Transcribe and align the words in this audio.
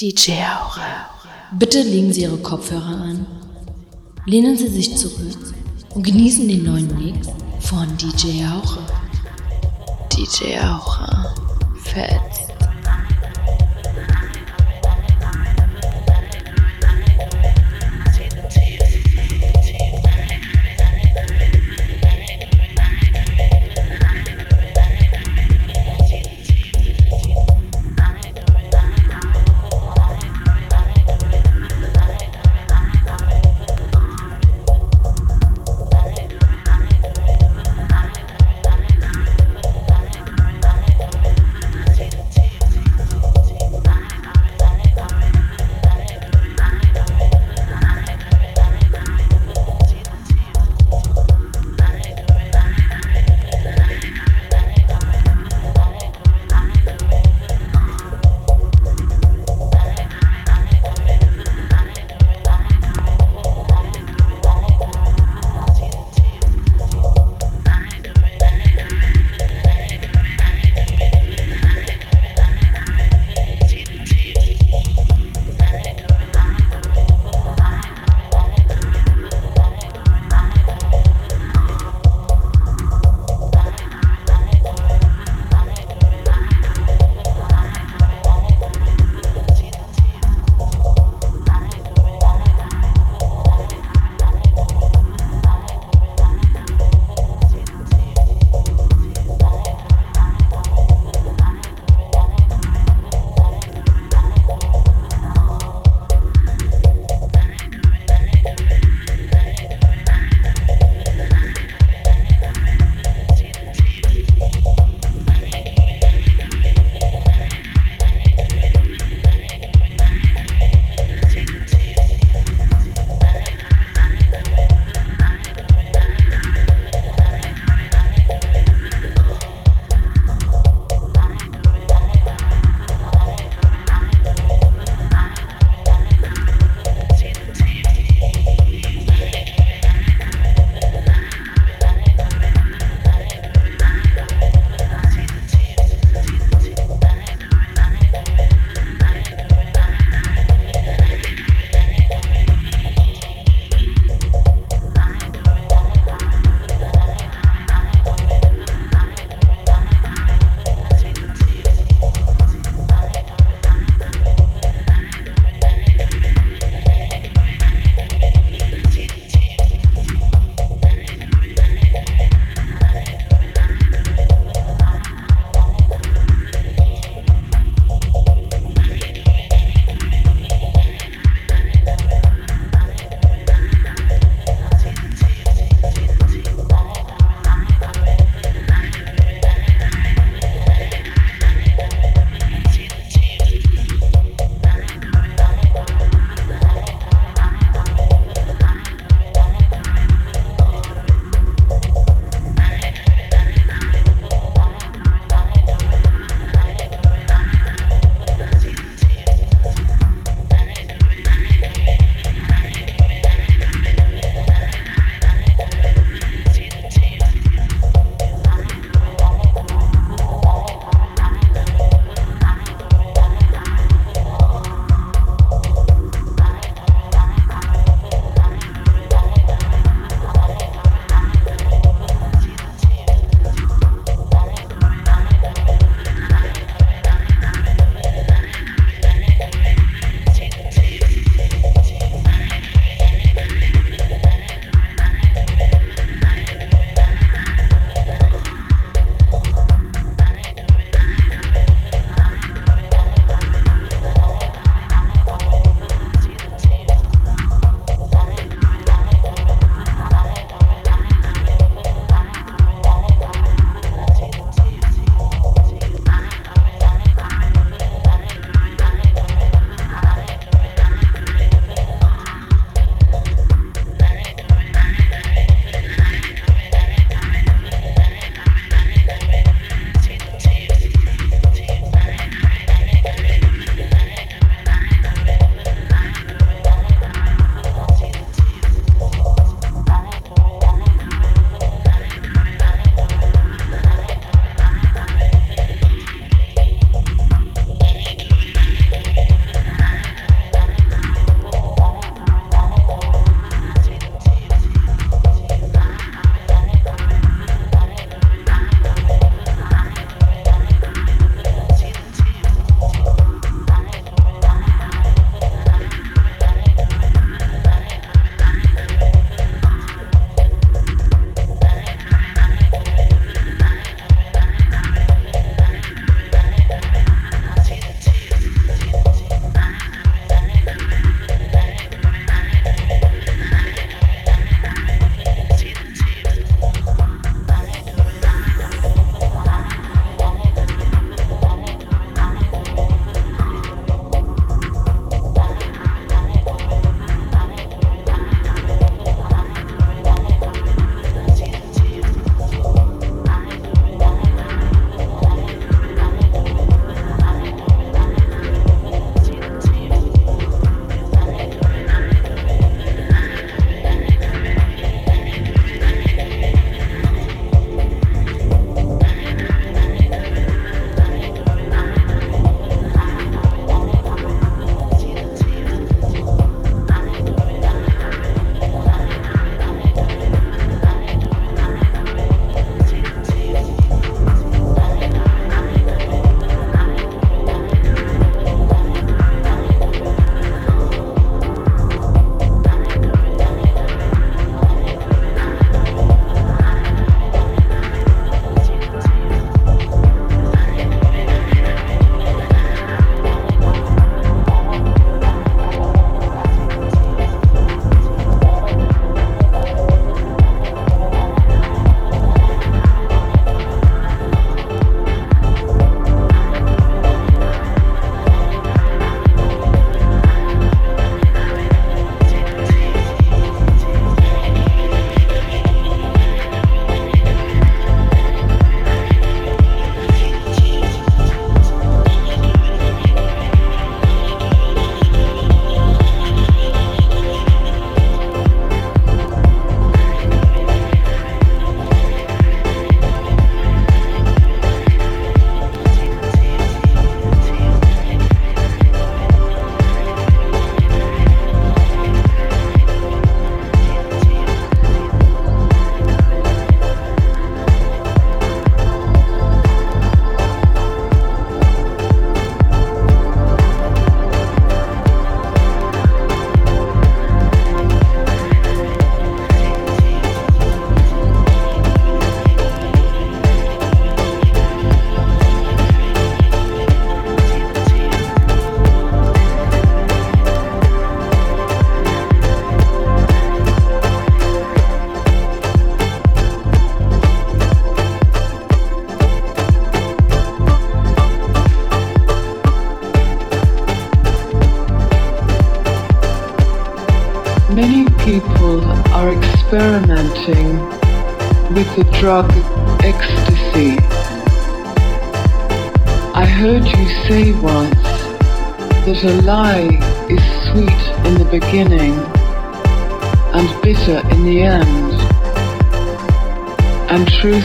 DJ 0.00 0.30
Aura. 0.44 1.10
Bitte 1.58 1.82
legen 1.82 2.12
Sie 2.12 2.22
Ihre 2.22 2.36
Kopfhörer 2.36 2.86
an, 2.86 3.26
lehnen 4.26 4.56
Sie 4.56 4.68
sich 4.68 4.96
zurück 4.96 5.54
und 5.92 6.04
genießen 6.04 6.46
den 6.46 6.62
neuen 6.62 6.96
Mix 6.96 7.26
von 7.58 7.96
DJ 7.96 8.44
Aura. 8.44 8.86
DJ 10.12 10.56
Aura. 10.60 11.34
Fett. 11.82 12.57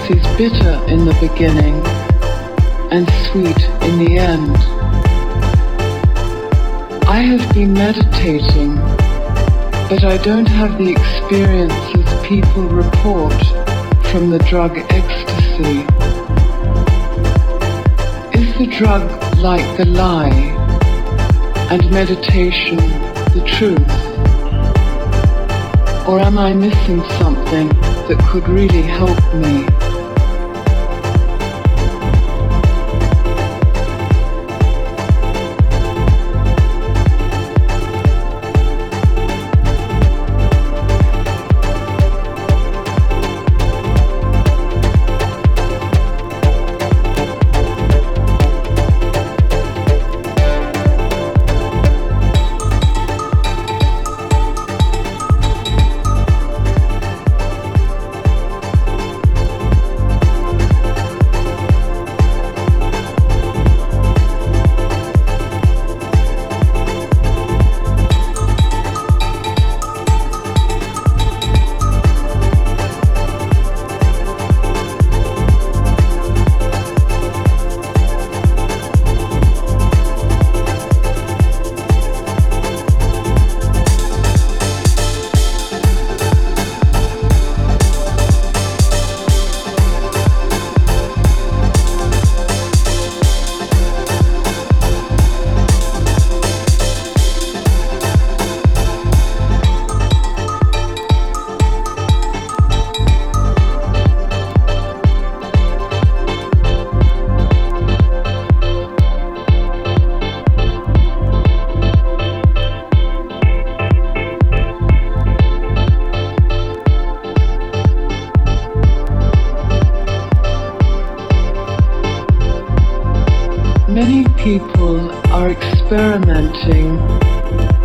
Is 0.10 0.38
bitter 0.38 0.84
in 0.90 1.06
the 1.06 1.16
beginning 1.22 1.76
and 2.92 3.08
sweet 3.26 3.58
in 3.88 4.04
the 4.04 4.18
end. 4.18 4.58
I 7.08 7.20
have 7.20 7.54
been 7.54 7.74
meditating, 7.74 8.76
but 9.88 10.04
I 10.04 10.18
don't 10.22 10.46
have 10.46 10.78
the 10.78 10.92
experiences 10.92 12.28
people 12.28 12.64
report 12.64 13.34
from 14.12 14.30
the 14.30 14.40
drug 14.40 14.78
ecstasy. 14.90 15.80
Is 18.38 18.58
the 18.58 18.68
drug 18.78 19.10
like 19.38 19.78
the 19.78 19.86
lie 19.86 20.36
and 21.72 21.90
meditation 21.92 22.76
the 22.76 23.44
truth? 23.48 23.80
Or 26.06 26.20
am 26.20 26.38
I 26.38 26.54
missing 26.54 27.02
something 27.20 27.70
that 28.10 28.20
could 28.30 28.50
really 28.50 28.82
help 28.82 29.18
me? 29.34 29.73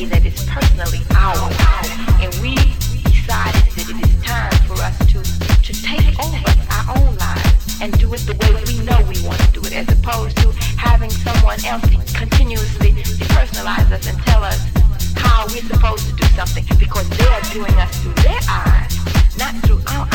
way 0.00 0.06
that 0.08 0.24
is 0.24 0.44
personally 0.48 1.02
ours. 1.16 1.56
And 2.20 2.32
we 2.40 2.54
decided 3.04 3.64
that 3.76 3.86
it 3.88 3.98
is 4.00 4.14
time 4.24 4.52
for 4.68 4.78
us 4.80 4.96
to, 5.12 5.20
to 5.20 5.72
take 5.82 6.16
over 6.20 6.50
our 6.72 6.96
own 6.96 7.16
lives 7.16 7.80
and 7.80 7.92
do 7.98 8.12
it 8.14 8.20
the 8.24 8.36
way 8.40 8.52
we 8.68 8.80
know 8.84 8.96
we 9.08 9.20
want 9.26 9.40
to 9.40 9.50
do 9.52 9.60
it, 9.64 9.72
as 9.72 9.88
opposed 9.92 10.36
to 10.38 10.52
having 10.76 11.10
someone 11.10 11.62
else 11.64 11.84
continuously 12.14 12.92
depersonalize 12.92 13.90
us 13.90 14.06
and 14.06 14.18
tell 14.24 14.44
us 14.44 14.60
how 15.16 15.46
we're 15.48 15.64
supposed 15.68 16.06
to 16.08 16.14
do 16.16 16.26
something 16.36 16.64
because 16.78 17.08
they 17.10 17.26
are 17.26 17.44
doing 17.52 17.74
us 17.76 17.92
through 18.00 18.14
their 18.24 18.40
eyes, 18.48 18.96
not 19.36 19.54
through 19.64 19.82
our 19.88 20.09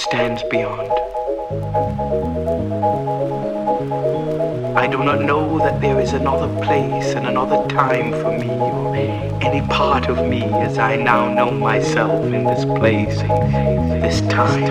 stands 0.00 0.42
beyond. 0.44 0.90
I 4.76 4.86
do 4.86 5.04
not 5.04 5.20
know 5.20 5.58
that 5.58 5.80
there 5.80 6.00
is 6.00 6.12
another 6.14 6.48
place 6.64 7.14
and 7.14 7.26
another 7.26 7.68
time 7.68 8.12
for 8.12 8.30
me 8.38 8.48
or 8.48 8.96
any 9.42 9.60
part 9.68 10.08
of 10.08 10.26
me 10.26 10.42
as 10.42 10.78
I 10.78 10.96
now 10.96 11.32
know 11.32 11.50
myself 11.50 12.24
in 12.24 12.44
this 12.44 12.64
place, 12.64 13.20
this 14.00 14.20
time. 14.22 14.70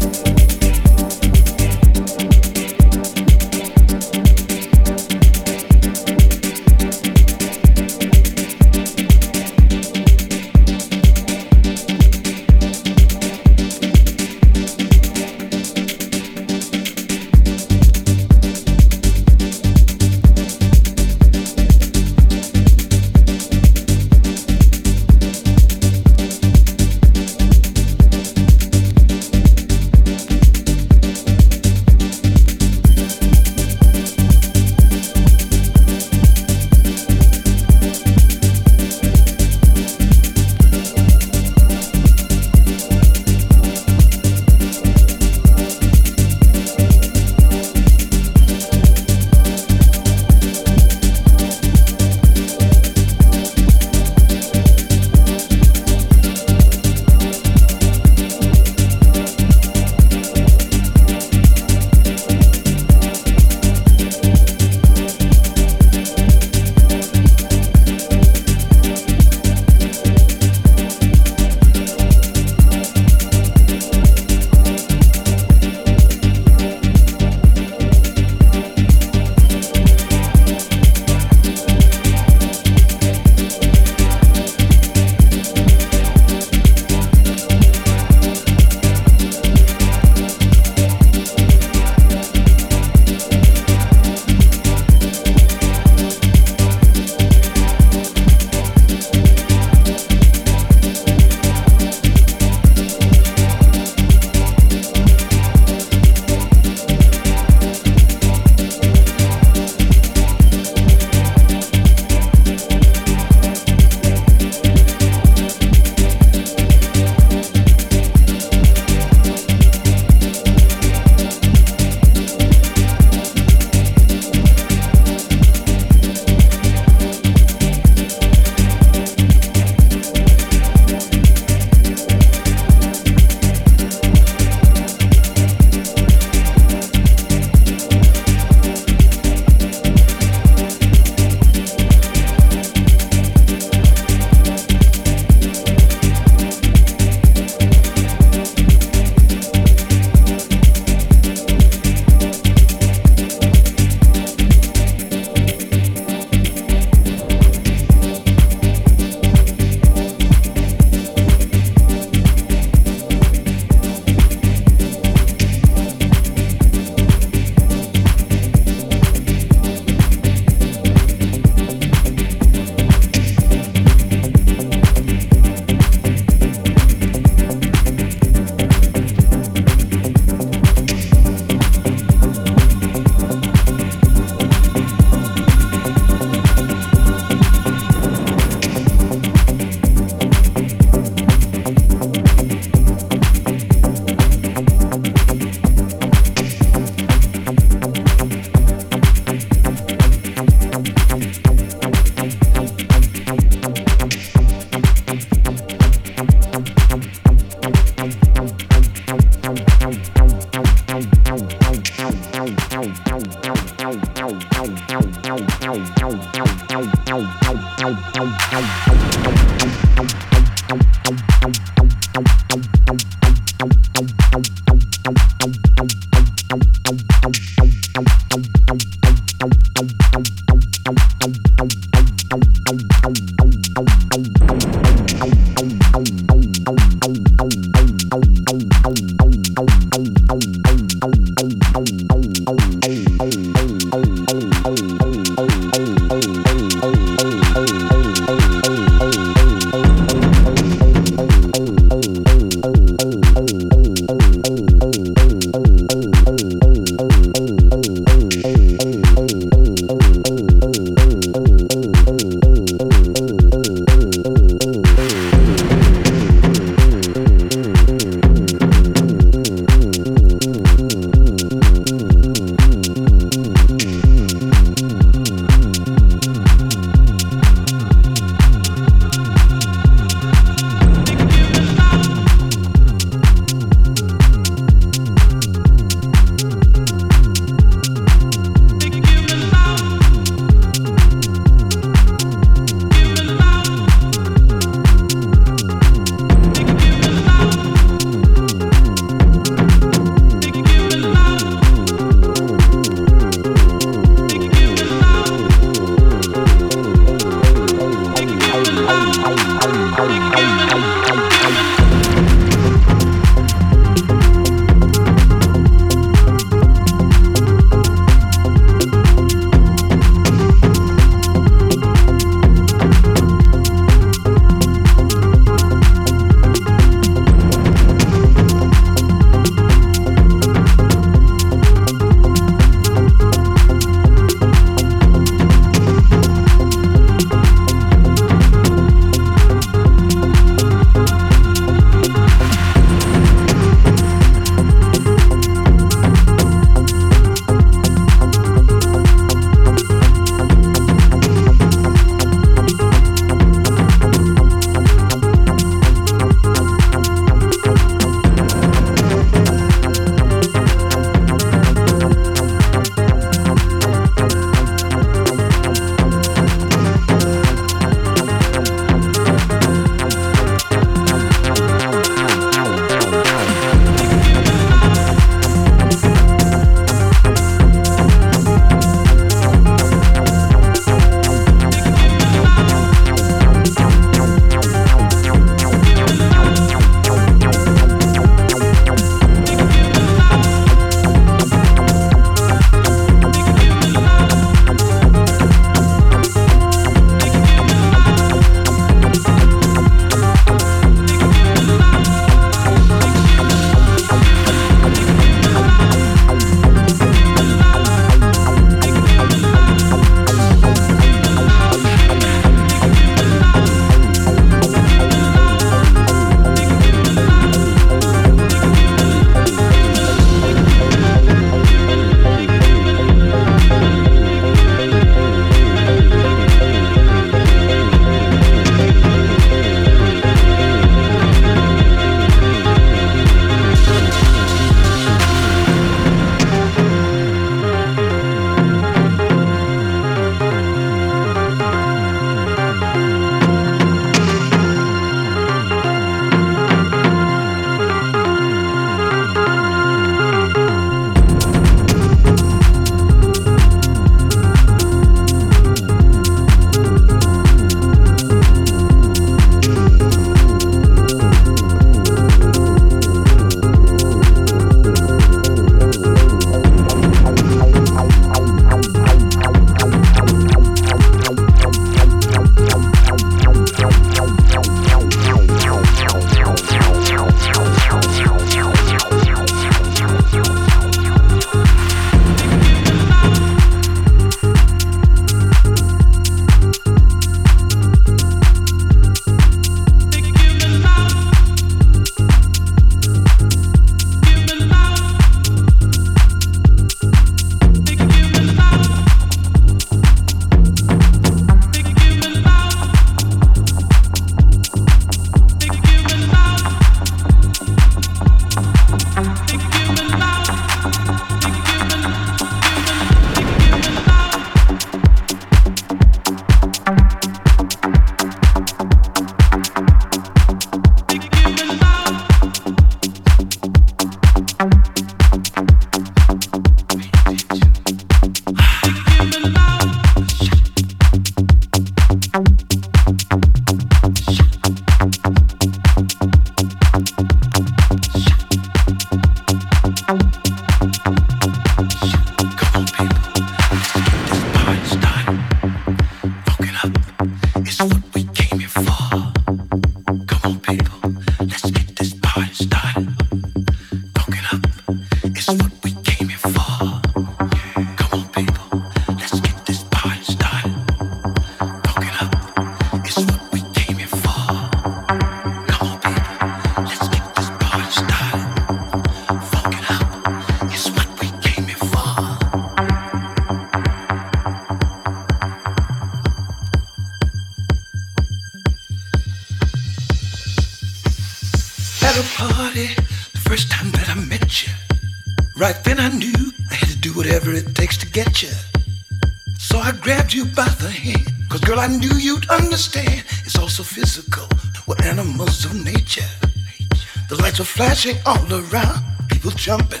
flashing 598.00 598.22
all 598.24 598.52
around, 598.52 599.04
people 599.28 599.50
jumping. 599.50 600.00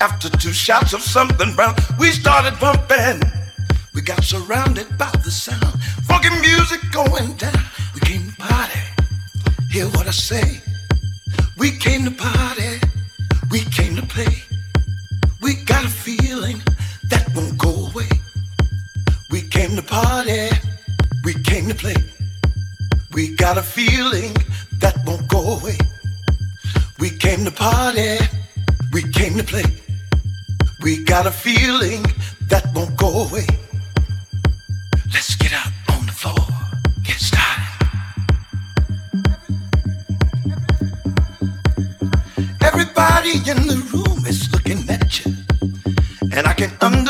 After 0.00 0.28
two 0.28 0.52
shots 0.52 0.92
of 0.92 1.00
something 1.00 1.54
brown, 1.56 1.74
we 1.98 2.10
started 2.12 2.58
bumping. 2.60 3.20
We 3.94 4.00
got 4.00 4.22
surrounded 4.22 4.86
by 4.96 5.10
the 5.24 5.30
sound, 5.30 5.82
funky 6.06 6.30
music 6.40 6.80
going 6.92 7.34
down. 7.34 7.64
We 7.94 8.00
came 8.00 8.30
to 8.30 8.36
party, 8.36 8.78
hear 9.70 9.86
what 9.86 10.06
I 10.06 10.12
say. 10.12 10.60
We 11.58 11.72
came 11.72 12.04
to 12.04 12.12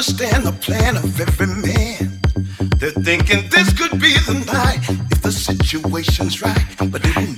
understand 0.01 0.47
the 0.47 0.53
plan 0.53 0.97
of 0.97 1.21
every 1.21 1.47
man. 1.47 2.19
They're 2.79 2.91
thinking 2.91 3.51
this 3.51 3.71
could 3.79 4.01
be 4.01 4.15
the 4.25 4.43
night 4.47 4.81
if 5.11 5.21
the 5.21 5.31
situation's 5.31 6.41
right, 6.41 6.91
but 6.91 7.05
it 7.05 7.30